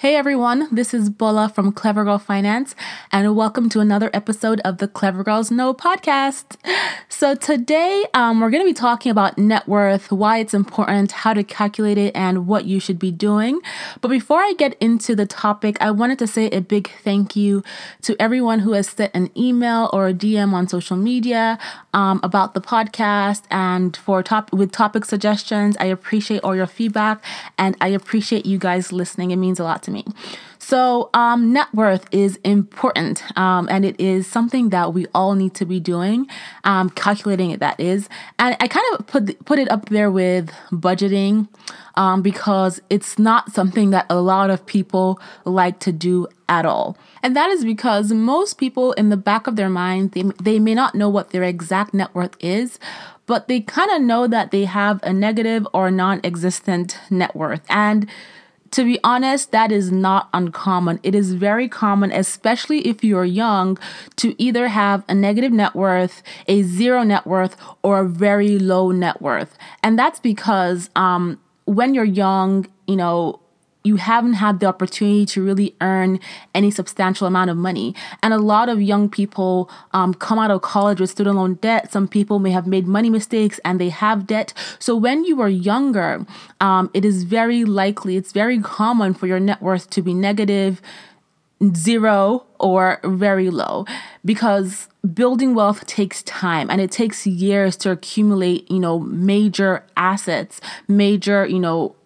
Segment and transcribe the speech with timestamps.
[0.00, 2.74] Hey everyone, this is Bola from Clever Girl Finance,
[3.12, 6.56] and welcome to another episode of the Clever Girls Know podcast.
[7.10, 11.34] So, today um, we're going to be talking about net worth, why it's important, how
[11.34, 13.60] to calculate it, and what you should be doing.
[14.00, 17.62] But before I get into the topic, I wanted to say a big thank you
[18.00, 21.58] to everyone who has sent an email or a DM on social media
[21.92, 25.76] um, about the podcast and for top with topic suggestions.
[25.78, 27.22] I appreciate all your feedback,
[27.58, 29.30] and I appreciate you guys listening.
[29.30, 30.04] It means a lot to me.
[30.58, 35.54] So, um, net worth is important, um, and it is something that we all need
[35.54, 36.28] to be doing,
[36.62, 37.58] um, calculating it.
[37.60, 41.48] That is, and I kind of put put it up there with budgeting,
[41.96, 46.96] um, because it's not something that a lot of people like to do at all,
[47.22, 50.74] and that is because most people, in the back of their mind, they they may
[50.74, 52.78] not know what their exact net worth is,
[53.26, 58.08] but they kind of know that they have a negative or non-existent net worth, and
[58.72, 61.00] to be honest, that is not uncommon.
[61.02, 63.78] It is very common, especially if you're young,
[64.16, 68.90] to either have a negative net worth, a zero net worth, or a very low
[68.90, 69.56] net worth.
[69.82, 73.40] And that's because um, when you're young, you know,
[73.82, 76.20] you haven't had the opportunity to really earn
[76.54, 77.94] any substantial amount of money.
[78.22, 81.90] And a lot of young people um, come out of college with student loan debt.
[81.90, 84.52] Some people may have made money mistakes and they have debt.
[84.78, 86.26] So when you are younger,
[86.60, 90.82] um, it is very likely, it's very common for your net worth to be negative,
[91.74, 93.86] zero, or very low
[94.24, 100.60] because building wealth takes time and it takes years to accumulate, you know, major assets,
[100.88, 101.96] major, you know,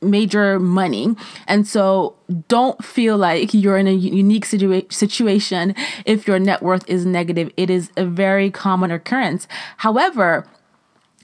[0.00, 1.16] major money.
[1.46, 2.16] And so
[2.48, 7.50] don't feel like you're in a unique situa- situation if your net worth is negative.
[7.56, 9.48] It is a very common occurrence.
[9.78, 10.46] However,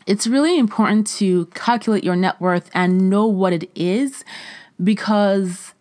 [0.06, 4.24] it's really important to calculate your net worth and know what it is
[4.82, 5.72] because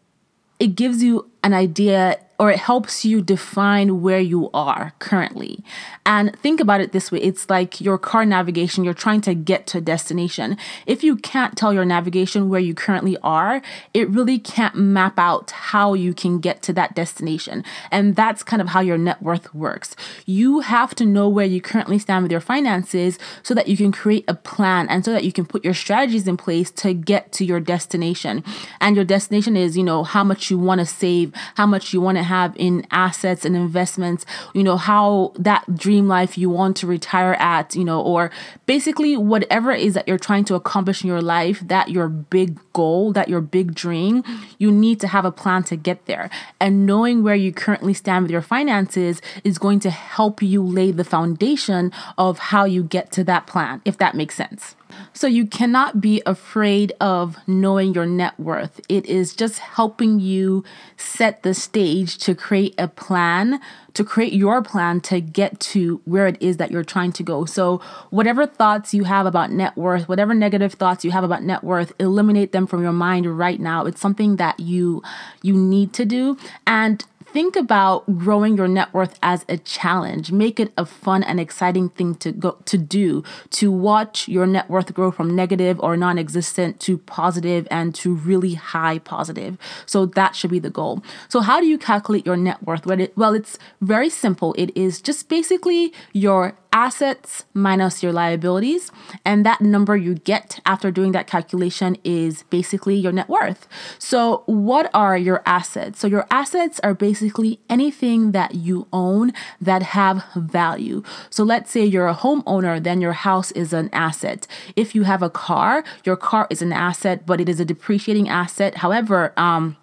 [0.60, 5.64] it gives you an idea or it helps you define where you are currently.
[6.06, 9.66] And think about it this way it's like your car navigation, you're trying to get
[9.68, 10.58] to a destination.
[10.86, 13.62] If you can't tell your navigation where you currently are,
[13.94, 17.64] it really can't map out how you can get to that destination.
[17.92, 19.96] And that's kind of how your net worth works.
[20.26, 23.94] You have to know where you currently stand with your finances so that you can
[23.94, 27.32] create a plan and so that you can put your strategies in place to get
[27.32, 28.44] to your destination.
[28.82, 32.02] And your destination is, you know, how much you want to save, how much you
[32.02, 36.78] want to have in assets and investments, you know, how that dream life you want
[36.78, 38.32] to retire at, you know, or
[38.66, 42.60] basically whatever it is that you're trying to accomplish in your life, that your big
[42.74, 44.24] goal, that your big dream,
[44.58, 46.30] you need to have a plan to get there.
[46.60, 50.92] And knowing where you currently stand with your finances is going to help you lay
[50.92, 54.76] the foundation of how you get to that plan, if that makes sense.
[55.14, 58.82] So you cannot be afraid of knowing your net worth.
[58.90, 60.64] It is just helping you
[60.98, 63.60] set the stage to create a plan,
[63.94, 67.46] to create your plan to get to where it is that you're trying to go.
[67.46, 71.64] So whatever thoughts you have about net worth, whatever negative thoughts you have about net
[71.64, 73.86] worth, eliminate them from your mind right now.
[73.86, 75.04] It's something that you
[75.42, 80.32] you need to do and think about growing your net worth as a challenge.
[80.32, 84.70] Make it a fun and exciting thing to go to do to watch your net
[84.70, 89.58] worth grow from negative or non-existent to positive and to really high positive.
[89.88, 91.04] So that should be the goal.
[91.28, 92.86] So how do you calculate your net worth?
[92.86, 94.54] Well, it's very simple.
[94.56, 98.92] It is just basically your assets minus your liabilities.
[99.24, 103.68] And that number you get after doing that calculation is basically your net worth.
[104.00, 106.00] So, what are your assets?
[106.00, 109.32] So, your assets are basically anything that you own
[109.62, 111.04] that have value.
[111.30, 114.48] So, let's say you're a homeowner, then your house is an asset.
[114.76, 118.28] If you have a car, your car is an asset, but it is a depreciating
[118.28, 118.78] asset.
[118.78, 119.78] However, um,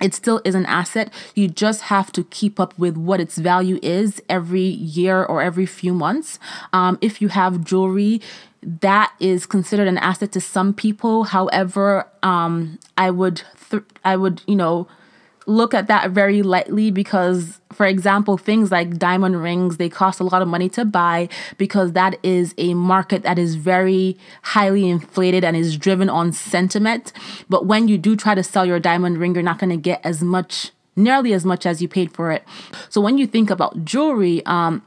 [0.00, 1.12] it still is an asset.
[1.34, 5.66] You just have to keep up with what its value is every year or every
[5.66, 6.38] few months.
[6.72, 8.20] Um, if you have jewelry,
[8.62, 11.24] that is considered an asset to some people.
[11.24, 14.88] However, um, I would, th- I would, you know,
[15.46, 20.24] look at that very lightly because for example things like diamond rings they cost a
[20.24, 25.44] lot of money to buy because that is a market that is very highly inflated
[25.44, 27.12] and is driven on sentiment.
[27.48, 30.00] But when you do try to sell your diamond ring you're not going to get
[30.04, 32.44] as much nearly as much as you paid for it.
[32.88, 34.82] So when you think about jewelry um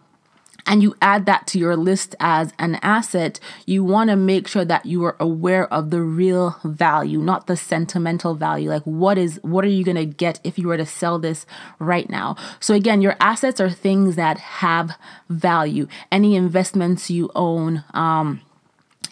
[0.67, 4.65] and you add that to your list as an asset, you want to make sure
[4.65, 8.69] that you are aware of the real value, not the sentimental value.
[8.69, 11.45] Like what is what are you going to get if you were to sell this
[11.79, 12.35] right now?
[12.59, 14.91] So again, your assets are things that have
[15.29, 15.87] value.
[16.11, 18.41] Any investments you own, um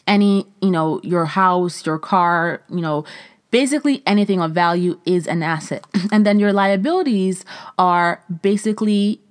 [0.08, 3.06] any, you know, your house, your car, you know,
[3.50, 5.86] basically anything of value is an asset.
[6.12, 7.44] And then your liabilities
[7.80, 9.22] are basically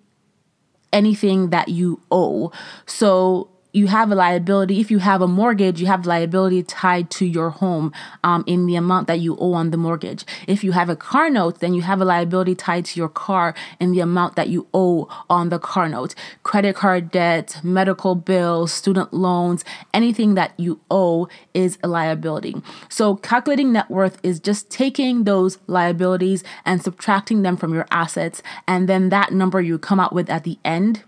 [0.94, 2.50] anything that you owe.
[2.86, 4.80] So you have a liability.
[4.80, 7.92] If you have a mortgage, you have liability tied to your home
[8.22, 10.24] um, in the amount that you owe on the mortgage.
[10.46, 13.52] If you have a car note, then you have a liability tied to your car
[13.80, 16.14] in the amount that you owe on the car note.
[16.44, 22.54] Credit card debt, medical bills, student loans, anything that you owe is a liability.
[22.88, 28.40] So calculating net worth is just taking those liabilities and subtracting them from your assets.
[28.68, 31.02] And then that number you come out with at the end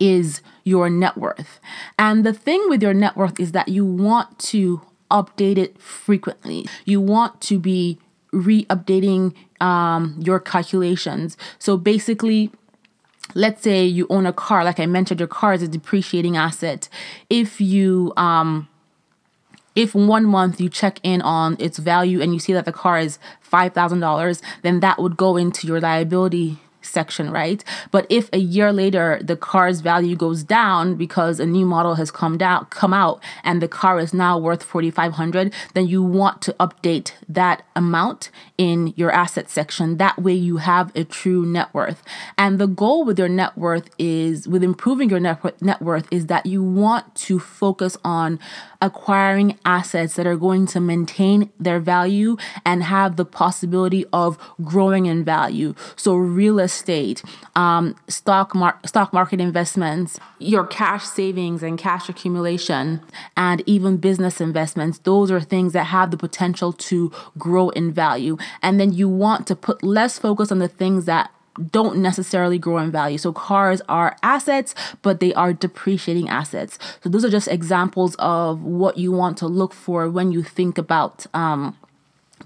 [0.00, 1.60] is your net worth.
[1.98, 4.80] And the thing with your net worth is that you want to
[5.10, 6.66] update it frequently.
[6.84, 7.98] You want to be
[8.32, 11.36] re updating um, your calculations.
[11.58, 12.50] So basically,
[13.34, 16.88] let's say you own a car, like I mentioned, your car is a depreciating asset.
[17.30, 18.68] If you, um,
[19.74, 22.98] if one month you check in on its value and you see that the car
[22.98, 23.18] is
[23.50, 27.64] $5,000, then that would go into your liability section, right?
[27.90, 32.10] But if a year later the car's value goes down because a new model has
[32.10, 36.52] come down come out and the car is now worth 4500, then you want to
[36.54, 39.96] update that amount in your asset section.
[39.96, 42.02] That way you have a true net worth.
[42.36, 46.26] And the goal with your net worth is with improving your net, net worth is
[46.26, 48.38] that you want to focus on
[48.80, 55.06] acquiring assets that are going to maintain their value and have the possibility of growing
[55.06, 55.74] in value.
[55.96, 57.22] So real estate,
[57.56, 63.00] um, stock mar- stock market investments, your cash savings and cash accumulation,
[63.36, 64.98] and even business investments.
[64.98, 68.36] Those are things that have the potential to grow in value.
[68.62, 71.30] And then you want to put less focus on the things that
[71.70, 73.18] don't necessarily grow in value.
[73.18, 76.78] So cars are assets, but they are depreciating assets.
[77.02, 80.78] So those are just examples of what you want to look for when you think
[80.78, 81.76] about um,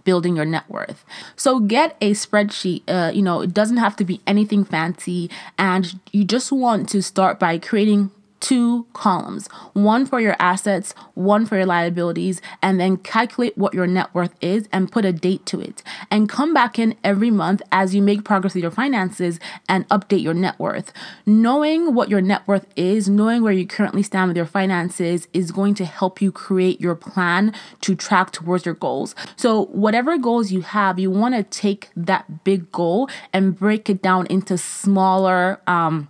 [0.09, 1.05] building your net worth.
[1.37, 2.83] So get a spreadsheet.
[2.89, 5.29] Uh, you know, it doesn't have to be anything fancy,
[5.59, 8.11] and you just want to start by creating
[8.41, 13.87] two columns one for your assets, one for your liabilities, and then calculate what your
[13.87, 15.83] net worth is and put a date to it.
[16.11, 19.39] And come back in every month as you make progress with your finances
[19.69, 20.93] and update your net worth.
[21.27, 25.53] Knowing what your net worth is, knowing where you currently stand with your finances, is
[25.53, 29.15] going to help you create your plan to track towards your goals.
[29.37, 34.03] So, whatever goals you have, you want to take that big goal and break it
[34.03, 36.09] down into smaller, um,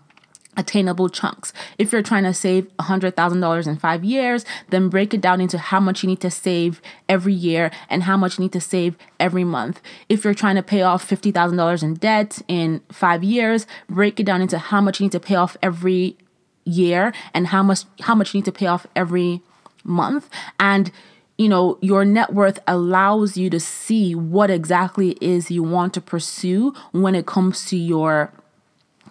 [0.59, 1.55] attainable chunks.
[1.79, 5.81] If you're trying to save $100,000 in five years, then break it down into how
[5.81, 9.45] much you need to save every year and how much you need to save every
[9.45, 9.81] month.
[10.11, 14.43] If you're trying to pay off $50,000 in debt in five years, break it down
[14.43, 16.19] into how much you need to pay off every
[16.65, 19.41] year and how much how much you need to pay off every
[19.85, 20.29] month
[20.61, 20.91] and
[21.39, 26.01] you know your net worth allows you to see what exactly is you want to
[26.01, 28.31] pursue when it comes to your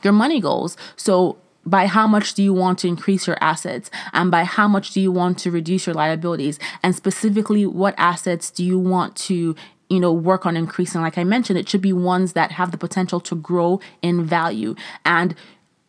[0.03, 0.77] your money goals.
[0.95, 3.91] So, by how much do you want to increase your assets?
[4.13, 6.59] And by how much do you want to reduce your liabilities?
[6.81, 9.55] And specifically what assets do you want to
[9.89, 11.01] you know work on increasing?
[11.01, 14.75] Like i mentioned it should be ones that have the potential to grow in value.
[15.03, 15.35] And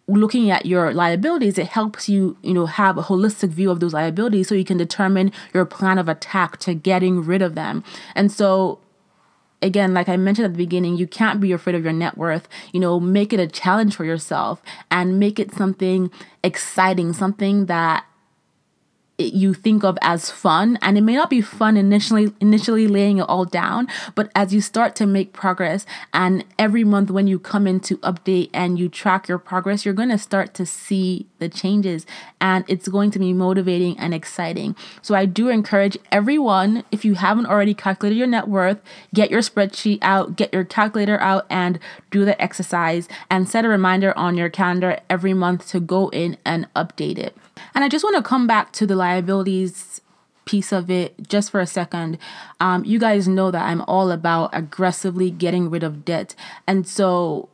[0.09, 3.93] looking at your liabilities it helps you you know have a holistic view of those
[3.93, 7.85] liabilities so you can determine your plan of attack to getting rid of them.
[8.17, 8.81] And so
[9.63, 12.49] again, like I mentioned at the beginning, you can't be afraid of your net worth.
[12.73, 16.11] You know, make it a challenge for yourself and make it something
[16.43, 18.05] exciting, something that
[19.19, 23.23] you think of as fun and it may not be fun initially initially laying it
[23.23, 25.85] all down but as you start to make progress
[26.15, 29.93] and every month when you come in to update and you track your progress you're
[29.93, 32.07] going to start to see the changes
[32.41, 34.77] and it's going to be motivating and exciting.
[35.03, 38.81] So i do encourage everyone if you haven't already calculated your net worth
[39.13, 41.81] get your spreadsheet out get your calculator out and
[42.13, 46.37] do the exercise and set a reminder on your calendar every month to go in
[46.45, 47.37] and update it
[47.75, 50.01] and I just want to come back to the liabilities
[50.45, 52.17] piece of it just for a second.
[52.59, 56.35] Um, you guys know that I'm all about aggressively getting rid of debt.
[56.67, 57.51] And so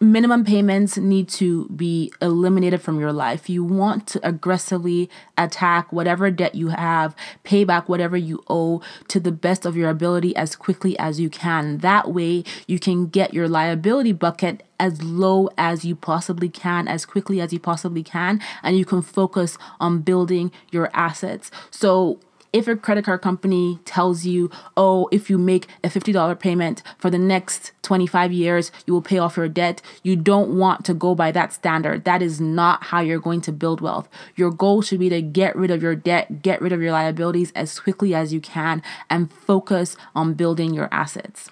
[0.00, 3.48] minimum payments need to be eliminated from your life.
[3.48, 9.18] You want to aggressively attack whatever debt you have, pay back whatever you owe to
[9.18, 11.78] the best of your ability as quickly as you can.
[11.78, 17.06] That way, you can get your liability bucket as low as you possibly can, as
[17.06, 21.50] quickly as you possibly can, and you can focus on building your assets.
[21.70, 22.20] So,
[22.52, 27.10] if a credit card company tells you, oh, if you make a $50 payment for
[27.10, 31.16] the next 25 years, you will pay off your debt, you don't want to go
[31.16, 32.04] by that standard.
[32.04, 34.08] That is not how you're going to build wealth.
[34.36, 37.50] Your goal should be to get rid of your debt, get rid of your liabilities
[37.56, 41.50] as quickly as you can, and focus on building your assets.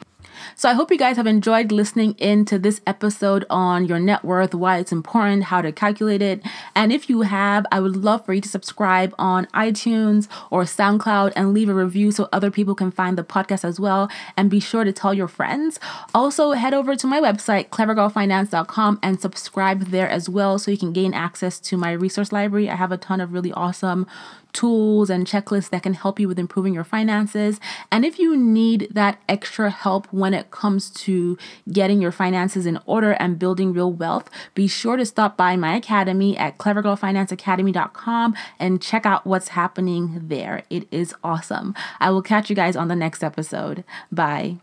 [0.54, 4.24] So I hope you guys have enjoyed listening in to this episode on your net
[4.24, 6.42] worth, why it's important, how to calculate it.
[6.74, 11.32] And if you have, I would love for you to subscribe on iTunes or SoundCloud
[11.36, 14.10] and leave a review so other people can find the podcast as well.
[14.36, 15.78] And be sure to tell your friends.
[16.14, 20.92] Also, head over to my website, clevergirlfinance.com, and subscribe there as well so you can
[20.92, 22.68] gain access to my resource library.
[22.68, 24.06] I have a ton of really awesome
[24.52, 27.60] tools and checklists that can help you with improving your finances.
[27.90, 31.38] And if you need that extra help when it comes to
[31.70, 35.76] getting your finances in order and building real wealth, be sure to stop by my
[35.76, 40.62] academy at clevergirlfinanceacademy.com and check out what's happening there.
[40.70, 41.74] It is awesome.
[42.00, 43.84] I will catch you guys on the next episode.
[44.10, 44.58] Bye.